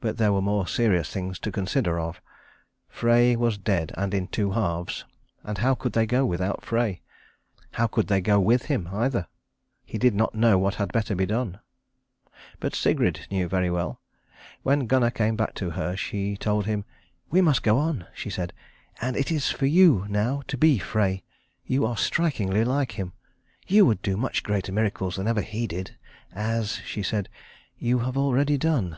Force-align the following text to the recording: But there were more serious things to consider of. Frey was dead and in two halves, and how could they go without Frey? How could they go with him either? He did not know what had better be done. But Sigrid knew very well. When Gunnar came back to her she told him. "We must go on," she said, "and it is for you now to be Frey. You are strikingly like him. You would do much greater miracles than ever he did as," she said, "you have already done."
But 0.00 0.16
there 0.16 0.32
were 0.32 0.40
more 0.40 0.68
serious 0.68 1.10
things 1.10 1.40
to 1.40 1.50
consider 1.50 1.98
of. 1.98 2.22
Frey 2.88 3.34
was 3.34 3.58
dead 3.58 3.90
and 3.96 4.14
in 4.14 4.28
two 4.28 4.52
halves, 4.52 5.04
and 5.42 5.58
how 5.58 5.74
could 5.74 5.92
they 5.92 6.06
go 6.06 6.24
without 6.24 6.64
Frey? 6.64 7.02
How 7.72 7.88
could 7.88 8.06
they 8.06 8.20
go 8.20 8.38
with 8.38 8.66
him 8.66 8.88
either? 8.92 9.26
He 9.84 9.98
did 9.98 10.14
not 10.14 10.36
know 10.36 10.56
what 10.56 10.76
had 10.76 10.92
better 10.92 11.16
be 11.16 11.26
done. 11.26 11.58
But 12.60 12.76
Sigrid 12.76 13.26
knew 13.28 13.48
very 13.48 13.70
well. 13.70 14.00
When 14.62 14.86
Gunnar 14.86 15.10
came 15.10 15.34
back 15.34 15.56
to 15.56 15.70
her 15.70 15.96
she 15.96 16.36
told 16.36 16.66
him. 16.66 16.84
"We 17.30 17.40
must 17.40 17.64
go 17.64 17.76
on," 17.76 18.06
she 18.14 18.30
said, 18.30 18.52
"and 19.00 19.16
it 19.16 19.32
is 19.32 19.50
for 19.50 19.66
you 19.66 20.06
now 20.08 20.42
to 20.46 20.56
be 20.56 20.78
Frey. 20.78 21.24
You 21.66 21.84
are 21.84 21.96
strikingly 21.96 22.64
like 22.64 22.92
him. 22.92 23.14
You 23.66 23.84
would 23.86 24.02
do 24.02 24.16
much 24.16 24.44
greater 24.44 24.70
miracles 24.70 25.16
than 25.16 25.26
ever 25.26 25.42
he 25.42 25.66
did 25.66 25.96
as," 26.32 26.76
she 26.84 27.02
said, 27.02 27.28
"you 27.78 27.98
have 27.98 28.16
already 28.16 28.56
done." 28.56 28.96